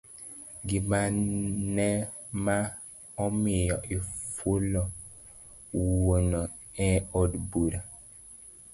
[0.67, 1.89] gimane
[2.45, 2.57] ma
[3.25, 4.83] omiyo ifulo
[5.77, 6.41] wuonu
[6.89, 6.89] e
[7.21, 7.79] od bura.